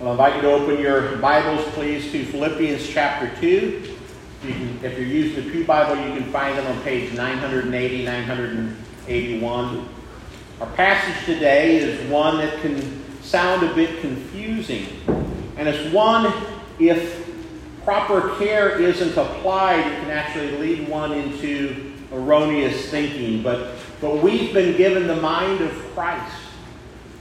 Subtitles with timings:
[0.00, 3.96] I'll invite you to open your Bibles, please, to Philippians chapter 2.
[4.46, 8.04] You can, if you're using the Pew Bible, you can find them on page 980,
[8.06, 9.88] 981.
[10.62, 14.86] Our passage today is one that can sound a bit confusing.
[15.58, 16.32] And it's one,
[16.78, 17.30] if
[17.84, 23.42] proper care isn't applied, it can actually lead one into erroneous thinking.
[23.42, 26.34] But, but we've been given the mind of Christ,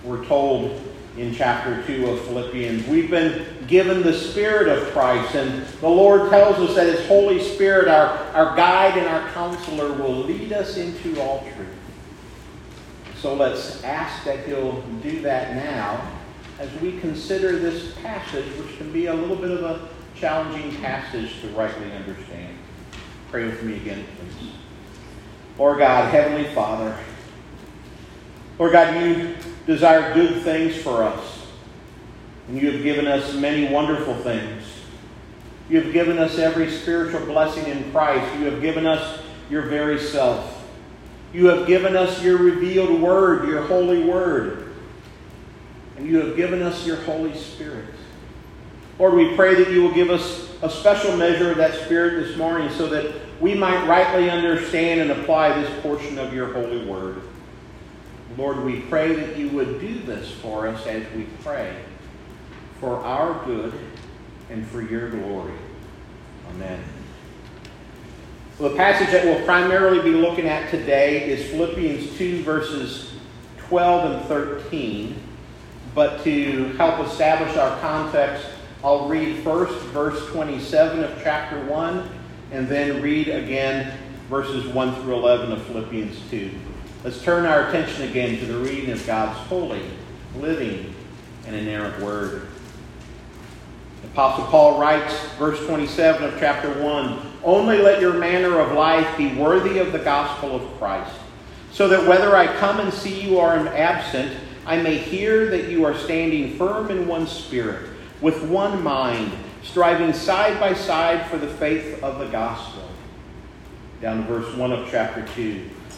[0.05, 0.81] we're told
[1.19, 2.87] in chapter 2 of Philippians.
[2.87, 7.43] We've been given the Spirit of Christ, and the Lord tells us that His Holy
[7.43, 11.67] Spirit, our, our guide and our counselor, will lead us into all truth.
[13.17, 16.09] So let's ask that He'll do that now
[16.57, 21.41] as we consider this passage, which can be a little bit of a challenging passage
[21.41, 22.57] to rightly understand.
[23.29, 24.05] Pray with me again,
[24.39, 24.53] please.
[25.57, 26.97] Lord God, Heavenly Father,
[28.57, 29.35] Lord God, you
[29.69, 31.45] desire good things for us.
[32.47, 34.63] And you have given us many wonderful things.
[35.69, 38.35] You have given us every spiritual blessing in Christ.
[38.39, 40.55] You have given us your very self.
[41.33, 44.73] You have given us your revealed word, your holy word.
[45.97, 47.85] And you have given us your Holy Spirit.
[48.97, 52.35] Lord, we pray that you will give us a special measure of that Spirit this
[52.35, 57.21] morning so that we might rightly understand and apply this portion of your holy word.
[58.37, 61.75] Lord, we pray that you would do this for us as we pray
[62.79, 63.73] for our good
[64.49, 65.53] and for your glory.
[66.51, 66.83] Amen.
[68.57, 73.13] Well, the passage that we'll primarily be looking at today is Philippians 2, verses
[73.67, 75.15] 12 and 13.
[75.95, 78.45] But to help establish our context,
[78.83, 82.09] I'll read first verse 27 of chapter 1
[82.51, 83.97] and then read again
[84.29, 86.51] verses 1 through 11 of Philippians 2.
[87.01, 89.83] Let's turn our attention again to the reading of God's holy,
[90.35, 90.93] living,
[91.47, 92.49] and inerrant word.
[94.01, 99.17] The Apostle Paul writes, verse 27 of chapter 1 Only let your manner of life
[99.17, 101.15] be worthy of the gospel of Christ,
[101.71, 105.69] so that whether I come and see you or am absent, I may hear that
[105.69, 109.31] you are standing firm in one spirit, with one mind,
[109.63, 112.83] striving side by side for the faith of the gospel.
[114.01, 115.69] Down to verse 1 of chapter 2.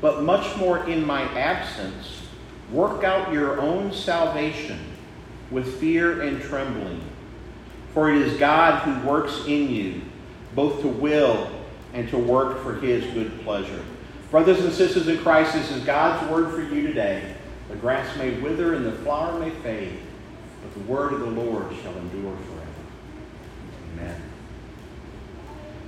[0.00, 2.22] but much more in my absence,
[2.70, 4.78] work out your own salvation
[5.50, 7.00] with fear and trembling.
[7.92, 10.02] For it is God who works in you,
[10.54, 11.48] both to will
[11.92, 13.84] and to work for his good pleasure.
[14.30, 17.34] Brothers and sisters in Christ, this is God's word for you today.
[17.68, 19.98] The grass may wither and the flower may fade,
[20.62, 22.70] but the word of the Lord shall endure forever.
[23.92, 24.22] Amen.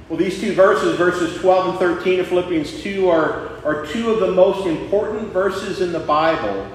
[0.09, 4.21] Well, these two verses, verses 12 and 13 of Philippians 2, are, are two of
[4.21, 6.67] the most important verses in the Bible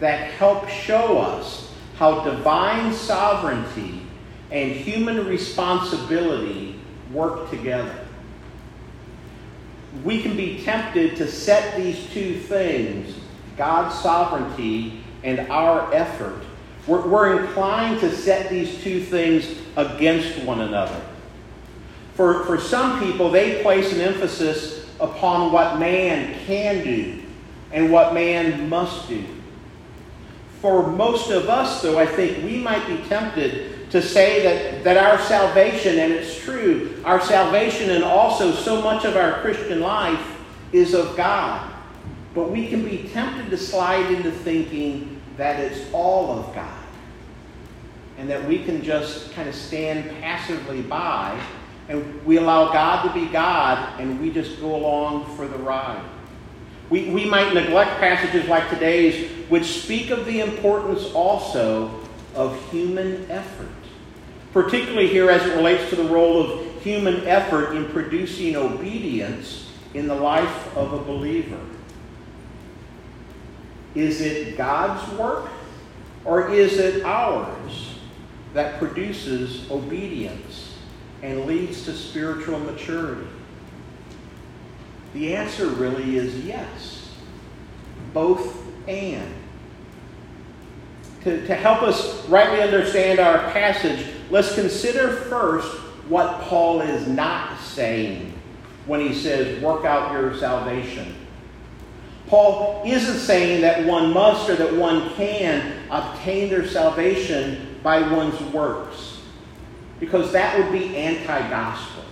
[0.00, 4.02] that help show us how divine sovereignty
[4.50, 6.80] and human responsibility
[7.12, 7.94] work together.
[10.02, 13.14] We can be tempted to set these two things,
[13.56, 16.42] God's sovereignty and our effort,
[16.86, 19.46] we're, we're inclined to set these two things
[19.76, 21.00] against one another.
[22.20, 27.22] For, for some people, they place an emphasis upon what man can do
[27.72, 29.24] and what man must do.
[30.60, 34.98] For most of us, though, I think we might be tempted to say that, that
[34.98, 40.36] our salvation, and it's true, our salvation and also so much of our Christian life
[40.72, 41.72] is of God.
[42.34, 46.84] But we can be tempted to slide into thinking that it's all of God.
[48.18, 51.42] And that we can just kind of stand passively by
[51.90, 56.02] and we allow God to be God and we just go along for the ride.
[56.88, 62.00] We, we might neglect passages like today's, which speak of the importance also
[62.34, 63.68] of human effort
[64.52, 70.08] particularly here as it relates to the role of human effort in producing obedience in
[70.08, 71.60] the life of a believer.
[73.94, 75.50] Is it God's work
[76.24, 77.94] or is it ours
[78.54, 80.69] that produces obedience
[81.22, 83.26] and leads to spiritual maturity?
[85.14, 87.10] The answer really is yes.
[88.14, 88.56] Both
[88.88, 89.34] and.
[91.24, 95.76] To, to help us rightly understand our passage, Let's consider first
[96.08, 98.32] what Paul is not saying
[98.86, 101.16] when he says, work out your salvation.
[102.28, 108.40] Paul isn't saying that one must or that one can obtain their salvation by one's
[108.52, 109.09] works,
[110.00, 112.04] because that would be anti gospel.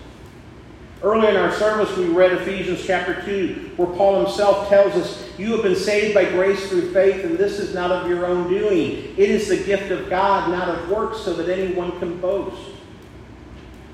[1.02, 5.52] Early in our service, we read Ephesians chapter 2, where Paul himself tells us, You
[5.52, 9.14] have been saved by grace through faith, and this is not of your own doing.
[9.17, 12.61] It is the gift of God, not of works, so that anyone can boast.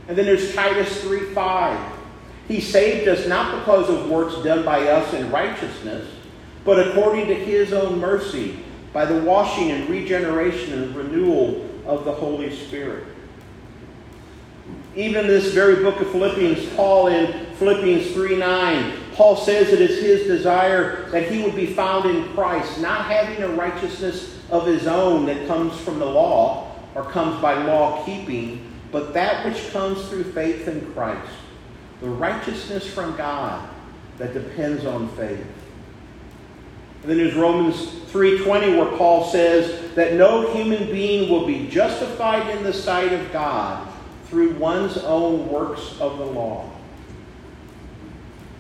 [0.09, 1.93] And then there's Titus 3 5.
[2.49, 6.11] He saved us not because of works done by us in righteousness,
[6.65, 8.59] but according to his own mercy,
[8.95, 13.14] by the washing and regeneration and renewal of the Holy Spirit.
[14.97, 20.01] Even this very book of Philippians, Paul in Philippians 3 9, Paul says it is
[20.01, 24.87] his desire that he would be found in Christ, not having a righteousness of his
[24.87, 30.09] own that comes from the law or comes by law keeping, but that which comes
[30.09, 31.33] through faith in Christ,
[32.01, 33.69] the righteousness from God
[34.19, 35.45] that depends on faith.
[37.03, 42.49] And then there's Romans 3:20 where Paul says that no human being will be justified
[42.57, 43.89] in the sight of God
[44.35, 46.69] through one's own works of the law.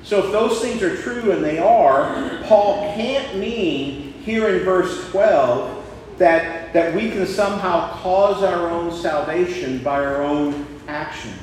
[0.04, 5.10] So if those things are true, and they are, Paul can't mean here in verse
[5.10, 11.40] 12 that, that we can somehow cause our own salvation by our own actions.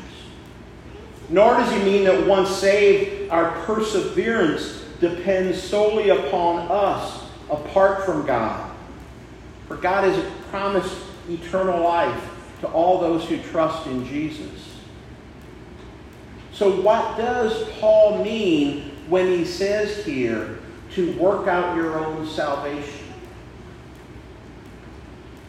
[1.27, 8.25] Nor does he mean that once saved, our perseverance depends solely upon us, apart from
[8.25, 8.73] God.
[9.67, 10.95] For God has promised
[11.27, 12.30] eternal life
[12.61, 14.77] to all those who trust in Jesus.
[16.53, 20.59] So, what does Paul mean when he says here
[20.91, 23.07] to work out your own salvation?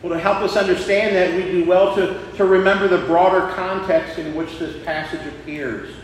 [0.03, 4.19] Well, to help us understand that, we do well to, to remember the broader context
[4.19, 5.95] in which this passage appears.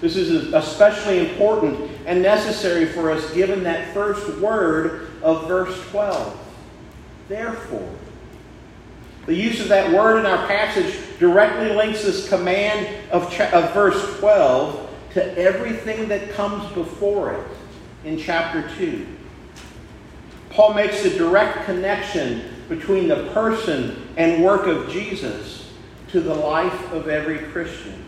[0.00, 6.38] This is especially important and necessary for us given that first word of verse 12.
[7.28, 7.97] Therefore.
[9.28, 14.18] The use of that word in our passage directly links this command of, of verse
[14.20, 17.46] 12 to everything that comes before it
[18.06, 19.06] in chapter 2.
[20.48, 25.72] Paul makes a direct connection between the person and work of Jesus
[26.10, 28.02] to the life of every Christian.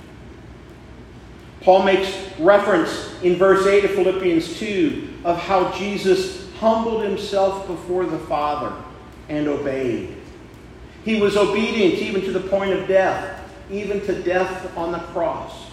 [1.61, 8.07] Paul makes reference in verse 8 of Philippians 2 of how Jesus humbled himself before
[8.07, 8.75] the Father
[9.29, 10.17] and obeyed.
[11.05, 15.71] He was obedient even to the point of death, even to death on the cross.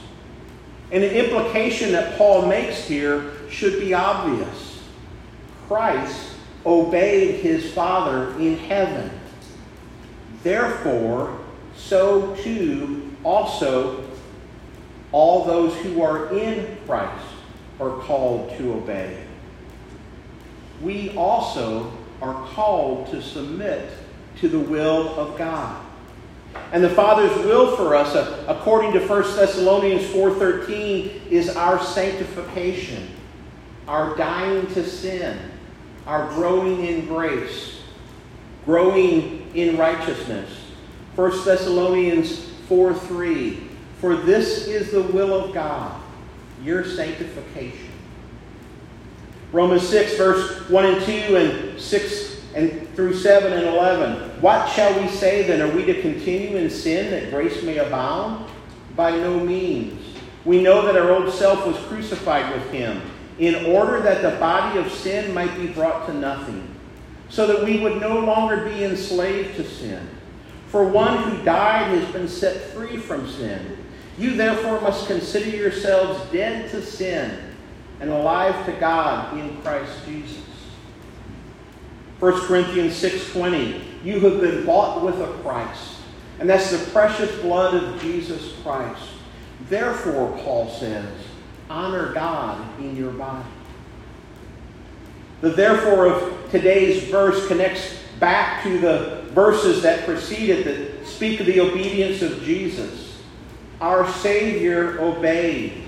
[0.92, 4.84] And the implication that Paul makes here should be obvious.
[5.68, 6.32] Christ
[6.66, 9.12] obeyed his Father in heaven.
[10.44, 11.38] Therefore,
[11.76, 14.04] so too also
[15.12, 17.26] all those who are in Christ
[17.80, 19.24] are called to obey.
[20.82, 21.92] We also
[22.22, 23.90] are called to submit
[24.40, 25.84] to the will of God.
[26.72, 33.10] And the Father's will for us, uh, according to 1 Thessalonians 4.13, is our sanctification,
[33.88, 35.40] our dying to sin,
[36.06, 37.82] our growing in grace,
[38.66, 40.50] growing in righteousness.
[41.16, 42.40] 1 Thessalonians
[42.70, 43.68] 4.3,
[44.00, 46.02] For this is the will of God,
[46.64, 47.92] your sanctification.
[49.54, 54.27] Romans 6, verse 1 and 2, and 6 and through 7 and 11.
[54.42, 55.62] What shall we say then?
[55.62, 58.50] Are we to continue in sin that grace may abound?
[58.96, 60.16] By no means.
[60.46, 63.02] We know that our old self was crucified with him
[63.40, 66.68] in order that the body of sin might be brought to nothing,
[67.30, 70.08] so that we would no longer be enslaved to sin.
[70.68, 73.78] For one who died has been set free from sin.
[74.18, 77.56] You therefore must consider yourselves dead to sin
[78.00, 80.42] and alive to God in Christ Jesus.
[82.20, 86.00] 1 Corinthians 6:20 You have been bought with a price,
[86.40, 89.04] and that's the precious blood of Jesus Christ.
[89.68, 91.12] Therefore, Paul says,
[91.70, 93.44] honor God in your body.
[95.42, 101.46] The therefore of today's verse connects back to the verses that preceded that speak of
[101.46, 103.22] the obedience of Jesus.
[103.82, 105.84] Our Savior obeyed.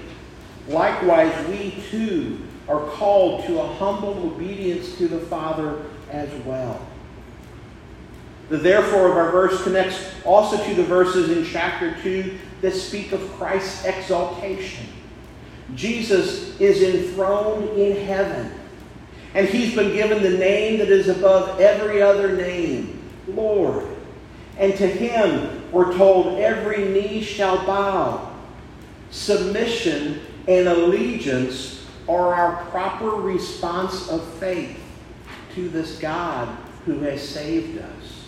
[0.67, 6.85] Likewise, we too are called to a humble obedience to the Father as well.
[8.50, 13.12] The therefore of our verse connects also to the verses in chapter 2 that speak
[13.12, 14.88] of Christ's exaltation.
[15.75, 18.51] Jesus is enthroned in heaven,
[19.36, 23.86] and he's been given the name that is above every other name, Lord.
[24.58, 28.36] And to him we're told every knee shall bow.
[29.12, 34.79] Submission and allegiance are our proper response of faith
[35.53, 36.50] to this God
[36.86, 38.18] who has saved us.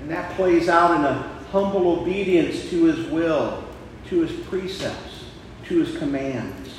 [0.00, 1.14] And that plays out in a
[1.50, 3.64] humble obedience to his will,
[4.08, 5.24] to his precepts,
[5.66, 6.74] to his commands.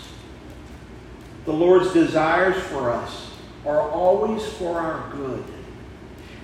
[1.46, 3.32] The Lord's desires for us
[3.66, 5.44] are always for our good.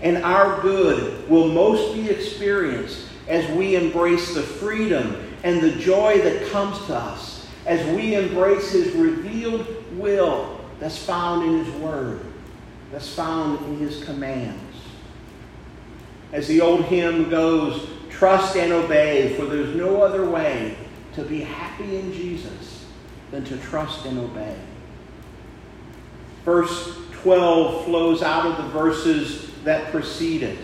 [0.01, 6.19] And our good will most be experienced as we embrace the freedom and the joy
[6.21, 9.67] that comes to us as we embrace his revealed
[9.97, 12.21] will that's found in his word,
[12.91, 14.61] that's found in his commands.
[16.31, 20.75] As the old hymn goes, trust and obey, for there's no other way
[21.15, 22.85] to be happy in Jesus
[23.31, 24.55] than to trust and obey.
[26.43, 30.59] Verse 12 flows out of the verses that precede it.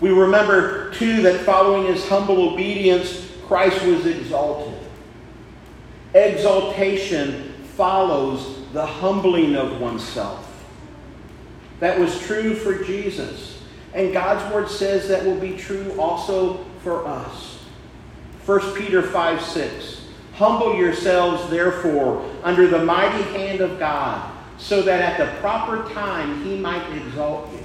[0.00, 4.74] We remember, too, that following his humble obedience, Christ was exalted.
[6.14, 10.48] Exaltation follows the humbling of oneself.
[11.80, 13.51] That was true for Jesus.
[13.94, 17.58] And God's word says that will be true also for us.
[18.46, 20.08] 1 Peter 5 6.
[20.34, 26.42] Humble yourselves, therefore, under the mighty hand of God, so that at the proper time
[26.44, 27.58] he might exalt you.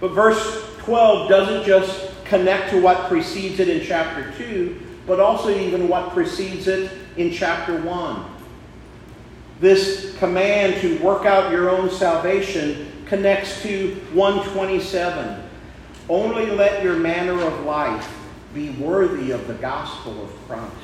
[0.00, 5.50] But verse 12 doesn't just connect to what precedes it in chapter 2, but also
[5.50, 8.24] even what precedes it in chapter 1.
[9.60, 15.42] This command to work out your own salvation connects to 127.
[16.08, 18.08] Only let your manner of life
[18.54, 20.74] be worthy of the gospel of Christ.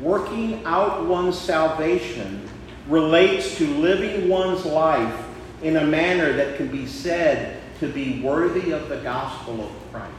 [0.00, 2.48] Working out one's salvation
[2.88, 5.24] relates to living one's life
[5.62, 10.12] in a manner that can be said to be worthy of the gospel of Christ.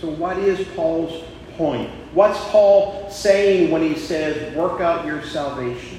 [0.00, 1.24] So, what is Paul's
[1.56, 1.88] point?
[2.12, 5.95] What's Paul saying when he says, work out your salvation?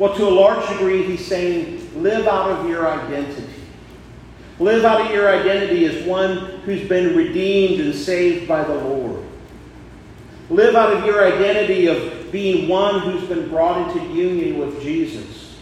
[0.00, 3.52] Well, to a large degree, he's saying, live out of your identity.
[4.58, 9.22] Live out of your identity as one who's been redeemed and saved by the Lord.
[10.48, 15.58] Live out of your identity of being one who's been brought into union with Jesus.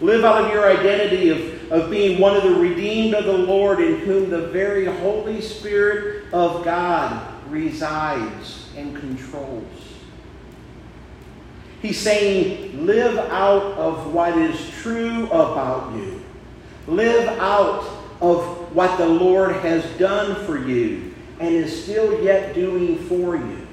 [0.00, 3.78] Live out of your identity of, of being one of the redeemed of the Lord
[3.78, 9.75] in whom the very Holy Spirit of God resides and controls.
[11.86, 16.20] He's saying, live out of what is true about you.
[16.88, 17.84] Live out
[18.20, 23.68] of what the Lord has done for you and is still yet doing for you.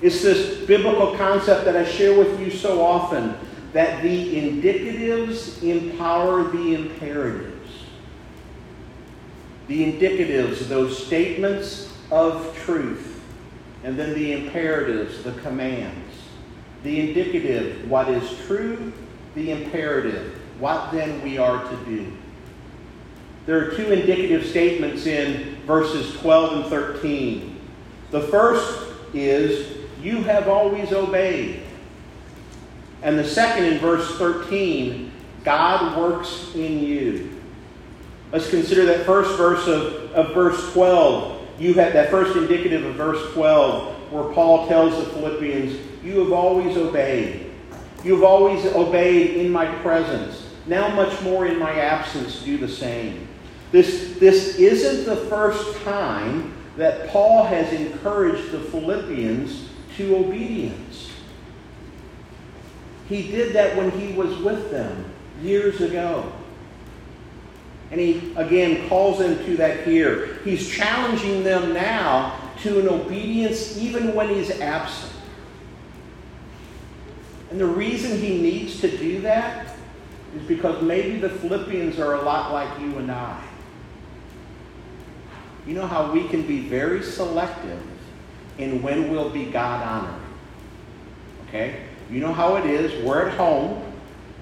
[0.00, 3.34] It's this biblical concept that I share with you so often
[3.72, 7.72] that the indicatives empower the imperatives.
[9.66, 13.20] The indicatives, those statements of truth,
[13.82, 16.03] and then the imperatives, the commands.
[16.84, 18.92] The indicative, what is true,
[19.34, 22.12] the imperative, what then we are to do.
[23.46, 27.60] There are two indicative statements in verses 12 and 13.
[28.10, 31.62] The first is, You have always obeyed.
[33.02, 35.10] And the second in verse 13,
[35.42, 37.40] God works in you.
[38.32, 41.60] Let's consider that first verse of, of verse 12.
[41.60, 46.32] You have that first indicative of verse 12, where Paul tells the Philippians, You have
[46.32, 47.50] always obeyed.
[48.04, 50.46] You have always obeyed in my presence.
[50.66, 53.26] Now, much more in my absence, do the same.
[53.72, 61.10] This, this isn't the first time that Paul has encouraged the Philippians to obedience.
[63.08, 65.04] He did that when he was with them
[65.42, 66.32] years ago.
[67.90, 70.40] And he again calls them to that here.
[70.44, 75.13] He's challenging them now to an obedience even when he's absent.
[77.54, 79.76] And the reason he needs to do that
[80.34, 83.40] is because maybe the Philippians are a lot like you and I.
[85.64, 87.80] You know how we can be very selective
[88.58, 90.26] in when we'll be God honoring.
[91.46, 91.82] Okay?
[92.10, 93.04] You know how it is.
[93.04, 93.84] We're at home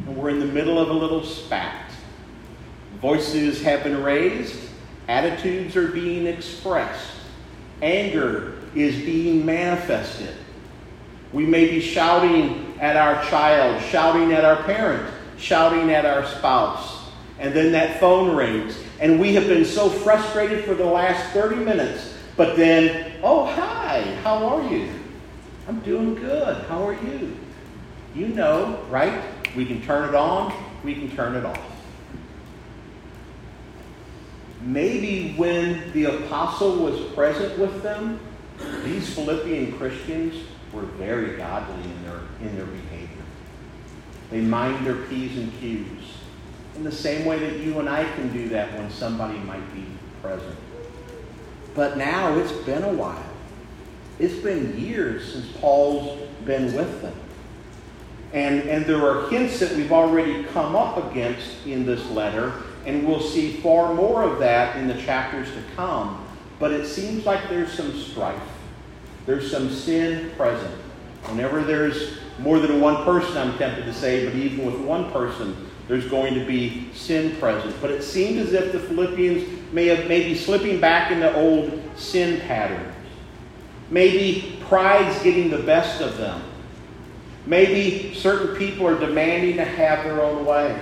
[0.07, 1.93] and we're in the middle of a little spat.
[3.03, 4.57] Voices have been raised,
[5.07, 7.11] attitudes are being expressed,
[7.83, 10.35] anger is being manifested.
[11.35, 15.09] We may be shouting at our child, shouting at our parent,
[15.39, 17.01] shouting at our spouse.
[17.39, 21.57] And then that phone rings, and we have been so frustrated for the last 30
[21.57, 22.15] minutes.
[22.37, 24.89] But then, oh, hi, how are you?
[25.69, 26.65] I'm doing good.
[26.65, 27.37] How are you?
[28.17, 29.23] You know, right?
[29.57, 31.61] We can turn it on, we can turn it off.
[34.61, 38.19] Maybe when the apostle was present with them,
[38.85, 40.35] these Philippian Christians
[40.73, 43.09] were very godly in their, in their behavior.
[44.31, 46.15] They mind their P's and Q's
[46.77, 49.85] in the same way that you and I can do that when somebody might be
[50.23, 50.57] present.
[51.75, 53.25] But now it's been a while.
[54.19, 57.15] It's been years since Paul's been with them.
[58.33, 62.53] And, and there are hints that we've already come up against in this letter,
[62.87, 66.27] and we'll see far more of that in the chapters to come.
[66.59, 68.41] But it seems like there's some strife.
[69.27, 70.75] There's some sin present.
[71.27, 75.71] Whenever there's more than one person, I'm tempted to say, but even with one person,
[75.89, 77.75] there's going to be sin present.
[77.81, 82.41] But it seems as if the Philippians may have maybe slipping back into old sin
[82.41, 82.95] patterns.
[83.91, 86.43] Maybe pride's getting the best of them.
[87.45, 90.81] Maybe certain people are demanding to have their own way.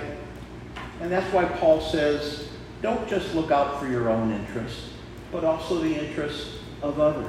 [1.01, 2.47] And that's why Paul says,
[2.81, 4.89] don't just look out for your own interests,
[5.31, 7.27] but also the interests of others.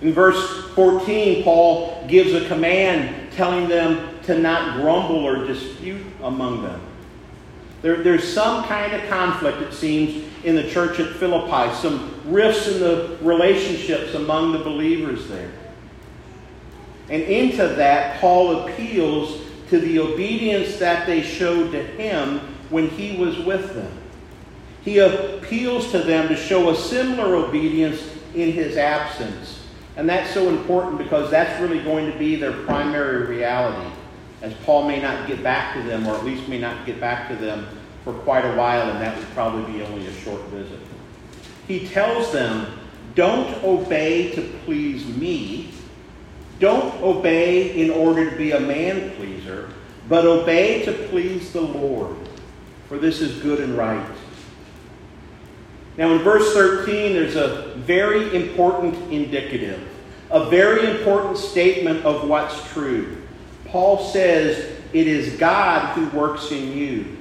[0.00, 6.62] In verse 14, Paul gives a command telling them to not grumble or dispute among
[6.62, 6.80] them.
[7.82, 12.68] There, there's some kind of conflict, it seems, in the church at Philippi, some rifts
[12.68, 15.50] in the relationships among the believers there.
[17.08, 23.16] And into that, Paul appeals to the obedience that they showed to him when he
[23.16, 23.92] was with them.
[24.84, 28.00] He appeals to them to show a similar obedience
[28.34, 29.57] in his absence.
[29.98, 33.92] And that's so important because that's really going to be their primary reality,
[34.42, 37.28] as Paul may not get back to them, or at least may not get back
[37.30, 37.66] to them
[38.04, 40.78] for quite a while, and that would probably be only a short visit.
[41.66, 42.78] He tells them,
[43.16, 45.72] Don't obey to please me.
[46.60, 49.68] Don't obey in order to be a man pleaser,
[50.08, 52.16] but obey to please the Lord,
[52.88, 54.08] for this is good and right.
[55.98, 59.82] Now, in verse 13, there's a very important indicative,
[60.30, 63.16] a very important statement of what's true.
[63.64, 67.16] Paul says, It is God who works in you.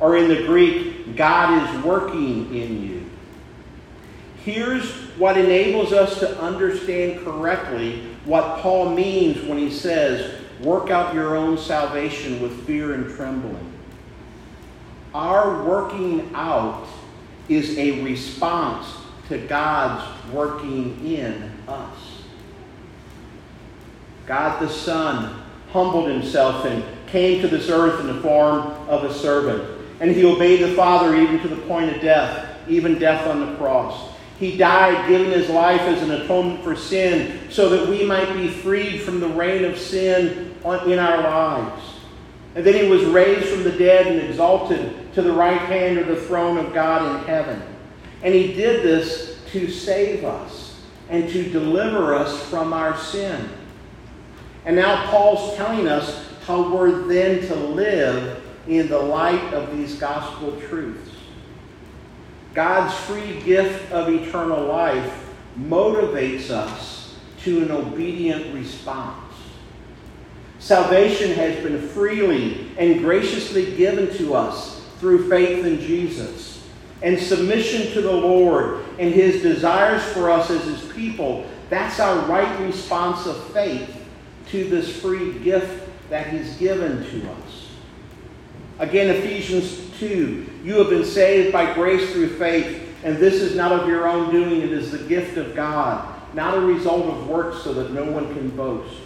[0.00, 3.10] Or in the Greek, God is working in you.
[4.42, 11.14] Here's what enables us to understand correctly what Paul means when he says, Work out
[11.14, 13.72] your own salvation with fear and trembling.
[15.12, 16.86] Our working out
[17.48, 18.86] is a response
[19.28, 22.22] to God's working in us.
[24.26, 29.14] God the Son humbled himself and came to this earth in the form of a
[29.14, 29.72] servant.
[30.00, 33.56] And he obeyed the Father even to the point of death, even death on the
[33.56, 34.12] cross.
[34.38, 38.48] He died, giving his life as an atonement for sin, so that we might be
[38.48, 40.54] freed from the reign of sin
[40.86, 41.95] in our lives.
[42.56, 46.06] And then he was raised from the dead and exalted to the right hand of
[46.06, 47.62] the throne of God in heaven.
[48.22, 53.50] And he did this to save us and to deliver us from our sin.
[54.64, 59.96] And now Paul's telling us how we're then to live in the light of these
[59.96, 61.10] gospel truths.
[62.54, 69.25] God's free gift of eternal life motivates us to an obedient response.
[70.66, 76.66] Salvation has been freely and graciously given to us through faith in Jesus.
[77.02, 82.18] And submission to the Lord and his desires for us as his people, that's our
[82.26, 83.96] right response of faith
[84.48, 87.68] to this free gift that he's given to us.
[88.80, 93.70] Again, Ephesians 2 You have been saved by grace through faith, and this is not
[93.70, 97.62] of your own doing, it is the gift of God, not a result of works
[97.62, 99.05] so that no one can boast.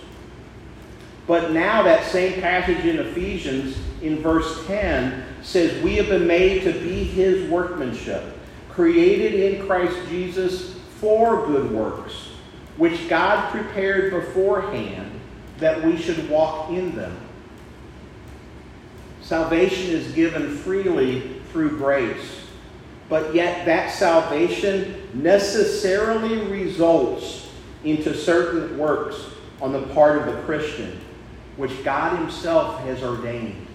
[1.31, 6.65] But now that same passage in Ephesians in verse 10 says, We have been made
[6.65, 8.37] to be his workmanship,
[8.69, 12.31] created in Christ Jesus for good works,
[12.79, 15.21] which God prepared beforehand
[15.59, 17.17] that we should walk in them.
[19.23, 22.41] Salvation is given freely through grace,
[23.09, 27.51] but yet that salvation necessarily results
[27.85, 29.27] into certain works
[29.63, 30.99] on the part of the Christian,
[31.61, 33.67] which God Himself has ordained.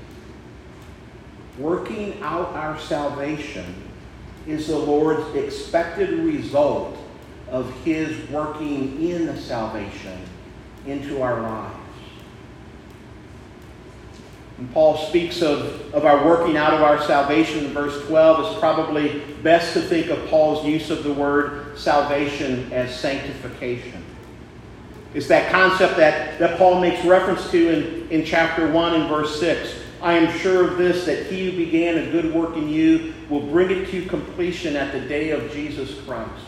[1.60, 3.84] Working out our salvation
[4.48, 6.98] is the Lord's expected result
[7.50, 10.20] of His working in the salvation
[10.88, 11.78] into our lives.
[14.58, 18.52] And Paul speaks of, of our working out of our salvation in verse 12.
[18.52, 24.05] It's probably best to think of Paul's use of the word salvation as sanctification.
[25.16, 29.40] It's that concept that, that Paul makes reference to in, in chapter 1 and verse
[29.40, 29.74] 6.
[30.02, 33.48] I am sure of this, that he who began a good work in you will
[33.48, 36.46] bring it to completion at the day of Jesus Christ.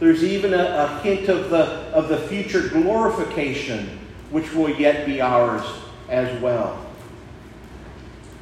[0.00, 5.20] There's even a, a hint of the, of the future glorification which will yet be
[5.20, 5.62] ours
[6.08, 6.82] as well.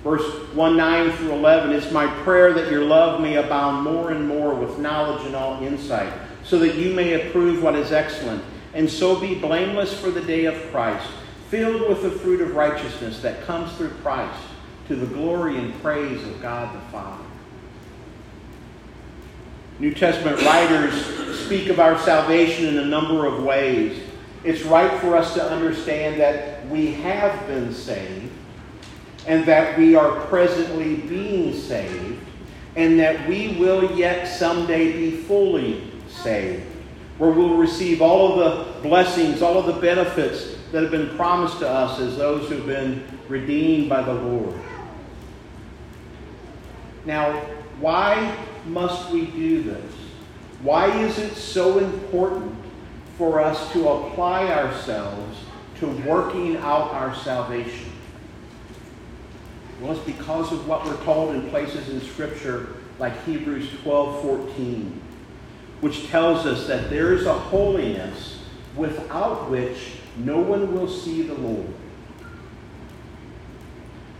[0.04, 4.28] Verse 1 9 through 11 It's my prayer that your love may abound more and
[4.28, 6.12] more with knowledge and all insight,
[6.44, 8.44] so that you may approve what is excellent,
[8.74, 11.08] and so be blameless for the day of Christ,
[11.48, 14.42] filled with the fruit of righteousness that comes through Christ
[14.88, 17.24] to the glory and praise of God the Father.
[19.78, 24.00] New Testament writers speak of our salvation in a number of ways.
[24.44, 28.30] It's right for us to understand that we have been saved,
[29.26, 32.20] and that we are presently being saved,
[32.76, 36.62] and that we will yet someday be fully saved,
[37.18, 41.60] where we'll receive all of the blessings, all of the benefits that have been promised
[41.60, 44.58] to us as those who've been redeemed by the Lord.
[47.04, 47.32] Now,
[47.78, 49.92] why must we do this?
[50.62, 52.56] Why is it so important
[53.18, 55.38] for us to apply ourselves
[55.78, 57.92] to working out our salvation?
[59.80, 65.00] Well, it's because of what we're told in places in Scripture like Hebrews 12 14,
[65.84, 68.42] which tells us that there is a holiness
[68.74, 71.66] without which no one will see the Lord.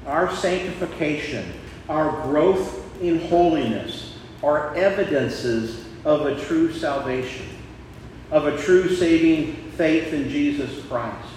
[0.07, 1.55] Our sanctification,
[1.89, 7.47] our growth in holiness are evidences of a true salvation,
[8.31, 11.31] of a true saving faith in Jesus Christ.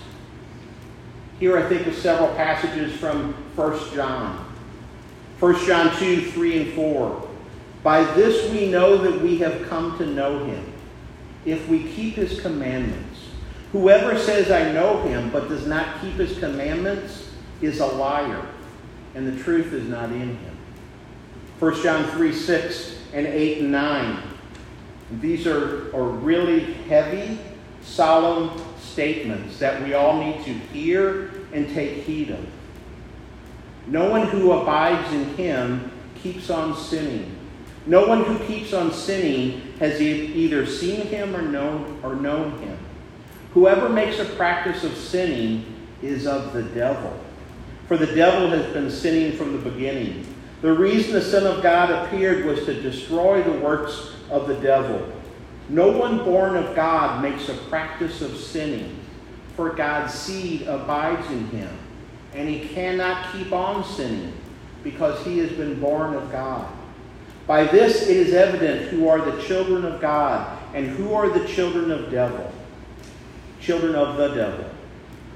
[1.40, 4.46] Here I think of several passages from 1 John.
[5.40, 7.27] 1 John 2, 3, and 4.
[7.88, 10.74] By this we know that we have come to know him,
[11.46, 13.18] if we keep his commandments.
[13.72, 17.30] Whoever says, I know him, but does not keep his commandments,
[17.62, 18.46] is a liar,
[19.16, 20.58] and the truth is not in him.
[21.60, 24.24] 1 John 3, 6, and 8 and 9.
[25.22, 27.40] These are, are really heavy,
[27.82, 32.46] solemn statements that we all need to hear and take heed of.
[33.86, 35.90] No one who abides in him
[36.22, 37.38] keeps on sinning.
[37.88, 42.78] No one who keeps on sinning has either seen him or known, or known him.
[43.54, 45.66] Whoever makes a practice of sinning
[46.02, 47.18] is of the devil.
[47.88, 50.28] For the devil has been sinning from the beginning.
[50.62, 55.10] The reason the Son of God appeared was to destroy the works of the devil.
[55.70, 59.00] No one born of God makes a practice of sinning,
[59.56, 61.70] for God's seed abides in him,
[62.34, 64.34] and he cannot keep on sinning,
[64.84, 66.68] because he has been born of God.
[67.48, 71.48] By this it is evident who are the children of God and who are the
[71.48, 72.54] children of devil,
[73.62, 74.70] children of the devil.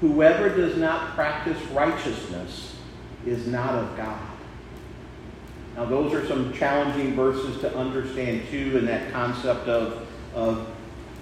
[0.00, 2.76] Whoever does not practice righteousness
[3.24, 4.20] is not of God.
[5.76, 10.66] Now, those are some challenging verses to understand, too, in that concept of of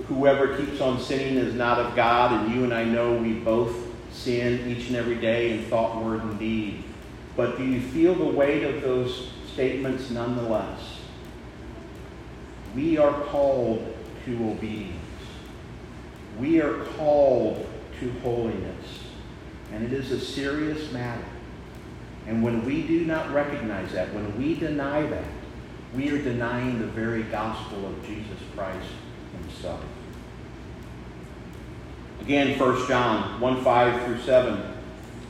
[0.08, 3.76] whoever keeps on sinning is not of God, and you and I know we both
[4.12, 6.84] sin each and every day in thought, word, and deed.
[7.36, 10.80] But do you feel the weight of those statements nonetheless?
[12.74, 13.94] We are called
[14.24, 14.96] to obedience.
[16.38, 17.66] We are called
[18.00, 18.86] to holiness.
[19.70, 21.26] And it is a serious matter.
[22.26, 25.28] And when we do not recognize that, when we deny that,
[25.94, 28.88] we are denying the very gospel of Jesus Christ
[29.42, 29.84] himself.
[32.22, 34.62] Again, 1 John 1 5 through 7.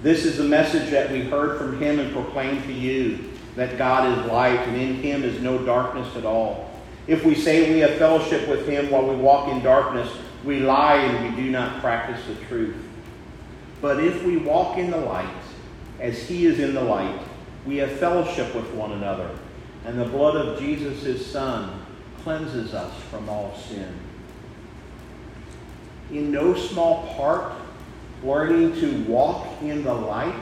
[0.05, 4.19] This is the message that we heard from him and proclaimed to you that God
[4.19, 6.71] is light and in him is no darkness at all.
[7.07, 10.11] If we say we have fellowship with him while we walk in darkness,
[10.45, 12.77] we lie and we do not practice the truth.
[13.81, 15.29] But if we walk in the light,
[15.99, 17.21] as he is in the light,
[17.67, 19.31] we have fellowship with one another,
[19.85, 21.85] and the blood of Jesus, his Son,
[22.23, 23.95] cleanses us from all sin.
[26.11, 27.53] In no small part,
[28.23, 30.35] learning to walk in the light,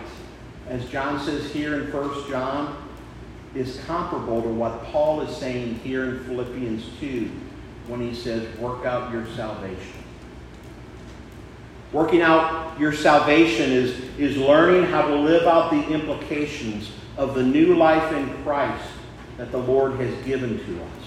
[0.68, 2.87] as John says here in 1 John,
[3.54, 7.30] is comparable to what Paul is saying here in Philippians 2
[7.86, 10.04] when he says, Work out your salvation.
[11.92, 17.42] Working out your salvation is, is learning how to live out the implications of the
[17.42, 18.84] new life in Christ
[19.38, 20.98] that the Lord has given to us.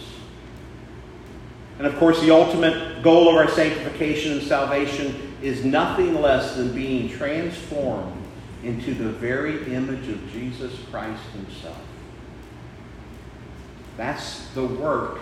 [1.78, 6.74] And of course, the ultimate goal of our sanctification and salvation is nothing less than
[6.74, 8.14] being transformed
[8.64, 11.82] into the very image of Jesus Christ Himself.
[14.02, 15.20] That's the work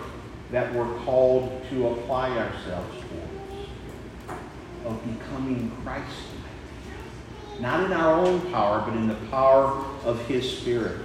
[0.52, 3.68] that we're called to apply ourselves towards,
[4.86, 6.08] of becoming Christ
[7.52, 7.60] like.
[7.60, 10.98] Not in our own power, but in the power of His Spirit.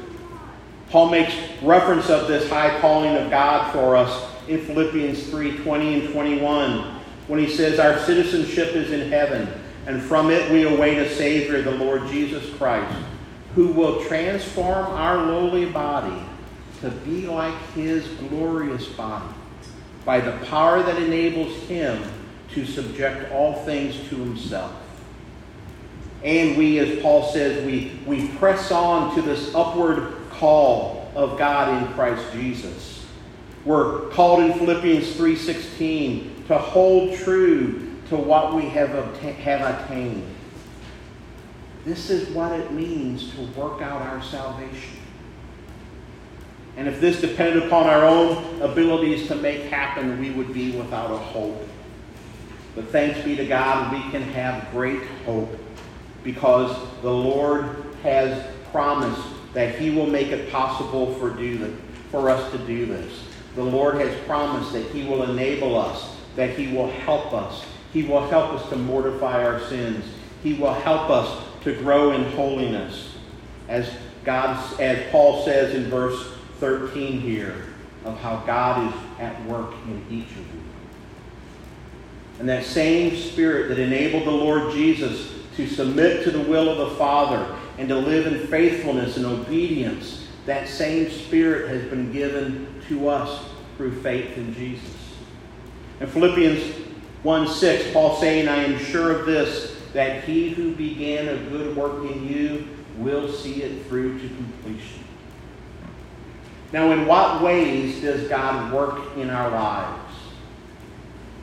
[0.90, 6.00] Paul makes reference of this high calling of God for us in Philippians 3 20
[6.00, 9.50] and 21 when he says, Our citizenship is in heaven,
[9.86, 12.96] and from it we await a Savior, the Lord Jesus Christ,
[13.54, 16.26] who will transform our lowly body
[16.86, 19.34] to be like his glorious body
[20.06, 22.02] by the power that enables him
[22.54, 24.72] to subject all things to himself.
[26.24, 31.82] And we, as Paul says, we, we press on to this upward call of God
[31.82, 33.06] in Christ Jesus.
[33.64, 40.24] We're called in Philippians 3.16 to hold true to what we have, obta- have attained.
[41.84, 45.00] This is what it means to work out our salvation.
[46.78, 51.12] And if this depended upon our own abilities to make happen, we would be without
[51.12, 51.68] a hope.
[52.76, 55.58] But thanks be to God, we can have great hope
[56.24, 61.74] because the Lord has promised that He will make it possible for, do the,
[62.12, 63.24] for us to do this.
[63.56, 67.64] The Lord has promised that He will enable us, that He will help us.
[67.94, 70.04] He will help us to mortify our sins.
[70.44, 73.16] He will help us to grow in holiness.
[73.70, 73.90] As
[74.26, 77.66] God, as Paul says in verse 13 here
[78.04, 80.62] of how God is at work in each of you.
[82.40, 86.90] And that same Spirit that enabled the Lord Jesus to submit to the will of
[86.90, 92.82] the Father and to live in faithfulness and obedience, that same Spirit has been given
[92.90, 93.46] to us
[93.78, 94.96] through faith in Jesus.
[96.00, 96.76] In Philippians
[97.24, 101.76] 1 6, Paul saying, I am sure of this, that he who began a good
[101.76, 105.05] work in you will see it through to completion.
[106.72, 110.14] Now, in what ways does God work in our lives?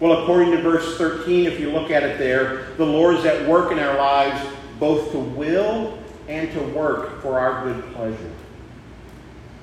[0.00, 3.48] Well, according to verse 13, if you look at it there, the Lord is at
[3.48, 4.44] work in our lives
[4.80, 8.32] both to will and to work for our good pleasure.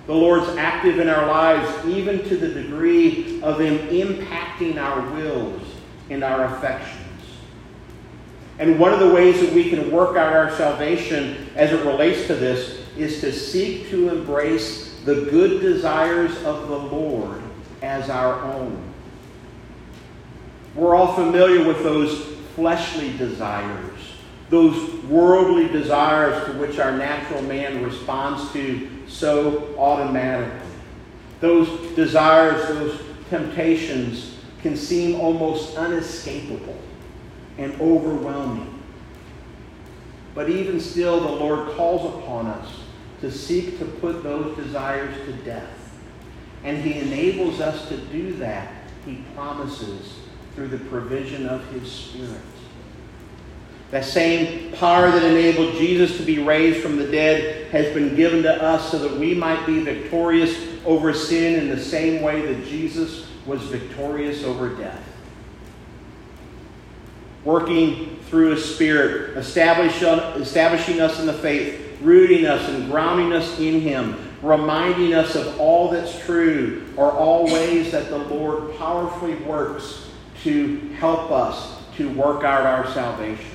[0.07, 5.61] The Lord's active in our lives even to the degree of Him impacting our wills
[6.09, 7.05] and our affections.
[8.59, 12.27] And one of the ways that we can work out our salvation as it relates
[12.27, 17.41] to this is to seek to embrace the good desires of the Lord
[17.81, 18.83] as our own.
[20.75, 23.99] We're all familiar with those fleshly desires,
[24.49, 30.69] those worldly desires to which our natural man responds to so automatically.
[31.39, 36.77] Those desires, those temptations can seem almost unescapable
[37.57, 38.83] and overwhelming.
[40.35, 42.69] But even still, the Lord calls upon us
[43.21, 45.77] to seek to put those desires to death.
[46.63, 48.71] And he enables us to do that,
[49.05, 50.19] he promises,
[50.55, 52.41] through the provision of his Spirit.
[53.91, 58.43] That same power that enabled Jesus to be raised from the dead has been given
[58.43, 60.55] to us so that we might be victorious
[60.85, 65.03] over sin in the same way that Jesus was victorious over death.
[67.43, 73.81] Working through His Spirit, establishing us in the faith, rooting us and grounding us in
[73.81, 80.09] Him, reminding us of all that's true, are all ways that the Lord powerfully works
[80.43, 83.45] to help us to work out our salvation.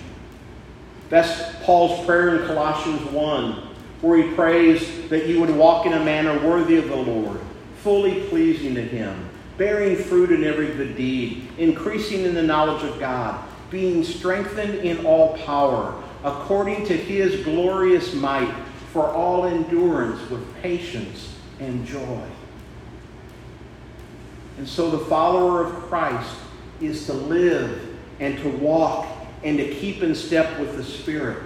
[1.09, 3.53] That's Paul's prayer in Colossians 1,
[4.01, 7.41] where he prays that you would walk in a manner worthy of the Lord,
[7.79, 12.99] fully pleasing to Him, bearing fruit in every good deed, increasing in the knowledge of
[13.01, 18.53] God, being strengthened in all power according to his glorious might,
[18.93, 22.25] for all endurance with patience and joy.
[24.57, 26.37] And so the follower of Christ
[26.81, 29.07] is to live and to walk
[29.43, 31.43] and to keep in step with the Spirit,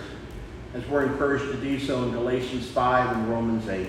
[0.75, 3.88] as we're encouraged to do so in Galatians 5 and Romans 8.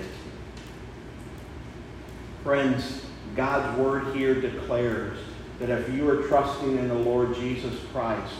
[2.42, 3.04] Friends,
[3.36, 5.18] God's word here declares
[5.60, 8.32] that if you are trusting in the Lord Jesus Christ,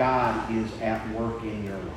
[0.00, 1.94] God is at work in your life.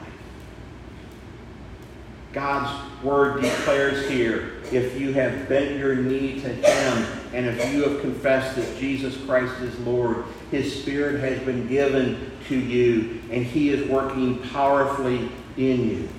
[2.33, 7.87] God's word declares here if you have bent your knee to Him and if you
[7.87, 13.45] have confessed that Jesus Christ is Lord, His Spirit has been given to you and
[13.45, 16.09] He is working powerfully in you.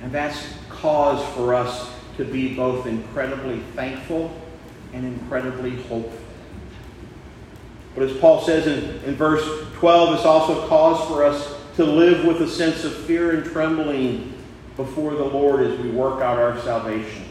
[0.00, 4.34] And that's cause for us to be both incredibly thankful
[4.94, 6.25] and incredibly hopeful.
[7.96, 12.26] But as Paul says in, in verse 12, it's also cause for us to live
[12.26, 14.34] with a sense of fear and trembling
[14.76, 17.24] before the Lord as we work out our salvation.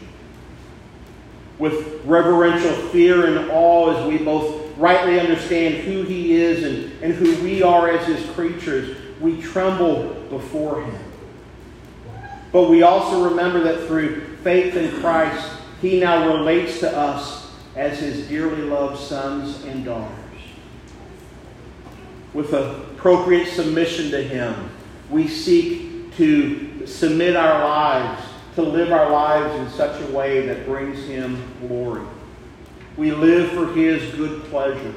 [1.60, 7.14] With reverential fear and awe as we both rightly understand who He is and, and
[7.14, 10.98] who we are as His creatures, we tremble before Him.
[12.50, 15.48] But we also remember that through faith in Christ,
[15.80, 20.25] He now relates to us as His dearly loved sons and daughters.
[22.36, 24.68] With appropriate submission to Him,
[25.08, 28.22] we seek to submit our lives,
[28.56, 32.06] to live our lives in such a way that brings Him glory.
[32.98, 34.94] We live for His good pleasure.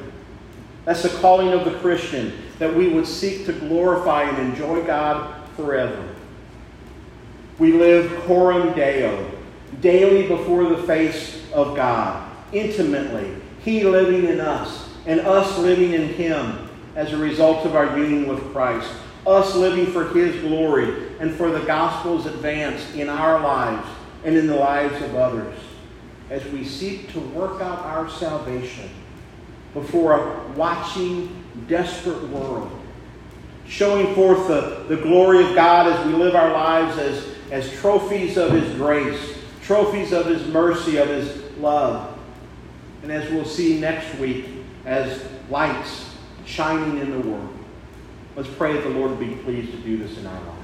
[0.83, 5.33] That's the calling of the Christian, that we would seek to glorify and enjoy God
[5.55, 6.09] forever.
[7.57, 9.31] We live coram deo,
[9.79, 16.09] daily before the face of God, intimately, He living in us, and us living in
[16.09, 16.58] Him
[16.99, 18.91] as a result of our union with Christ,
[19.25, 23.87] us living for His glory and for the gospel's advance in our lives
[24.25, 25.57] and in the lives of others,
[26.29, 28.89] as we seek to work out our salvation
[29.73, 32.69] before a watching, desperate world,
[33.65, 38.37] showing forth the, the glory of God as we live our lives as, as trophies
[38.37, 42.19] of His grace, trophies of His mercy, of His love.
[43.03, 44.47] And as we'll see next week,
[44.85, 46.08] as lights
[46.49, 47.55] shining in the world.
[48.35, 50.55] Let's pray that the Lord would be pleased to do this in our lives.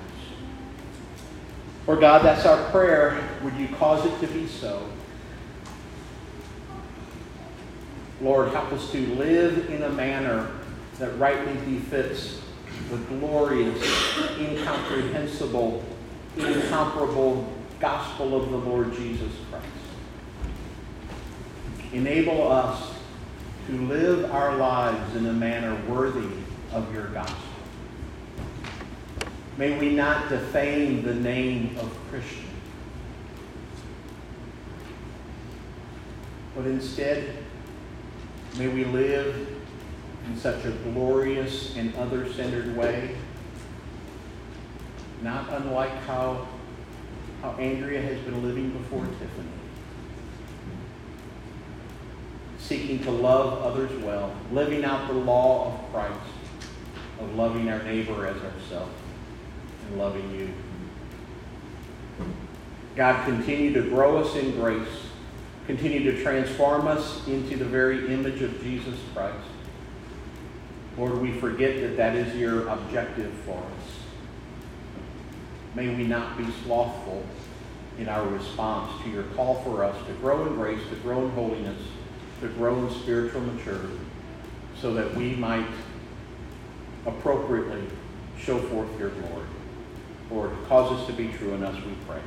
[1.86, 3.30] Lord God, that's our prayer.
[3.44, 4.90] Would you cause it to be so?
[8.22, 10.50] Lord, help us to live in a manner
[10.98, 12.42] that rightly befits
[12.90, 13.78] the glorious,
[14.40, 15.84] incomprehensible,
[16.38, 19.66] incomparable gospel of the Lord Jesus Christ.
[21.94, 22.95] Enable us
[23.68, 26.30] to live our lives in a manner worthy
[26.72, 27.38] of your gospel.
[29.58, 32.46] May we not defame the name of Christian,
[36.56, 37.38] but instead,
[38.58, 39.48] may we live
[40.28, 43.16] in such a glorious and other centered way,
[45.22, 46.48] not unlike how,
[47.42, 49.65] how Andrea has been living before Tiffany.
[52.68, 56.20] Seeking to love others well, living out the law of Christ,
[57.20, 58.94] of loving our neighbor as ourselves,
[59.88, 60.52] and loving you.
[62.96, 64.88] God, continue to grow us in grace.
[65.68, 69.46] Continue to transform us into the very image of Jesus Christ.
[70.98, 73.96] Lord, we forget that that is your objective for us.
[75.76, 77.24] May we not be slothful
[78.00, 81.32] in our response to your call for us to grow in grace, to grow in
[81.32, 81.82] holiness,
[82.42, 84.00] to grow in spiritual maturity
[84.80, 85.68] so that we might
[87.06, 87.82] appropriately
[88.40, 89.46] show forth your glory.
[90.30, 92.22] Lord, cause us to be true in us, we pray.